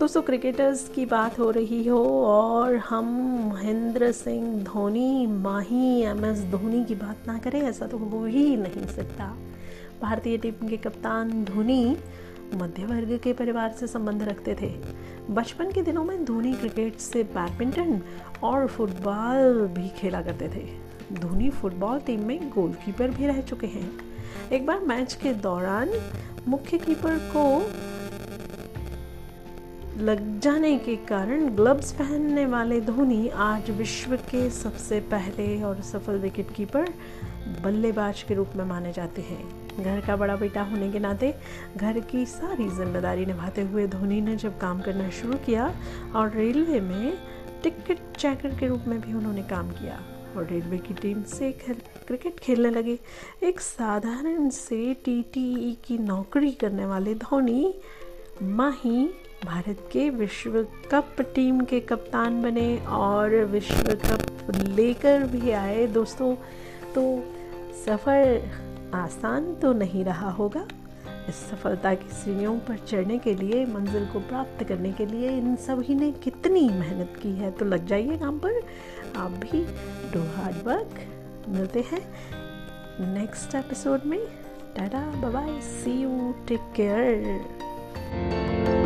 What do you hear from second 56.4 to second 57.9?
करने वाले धोनी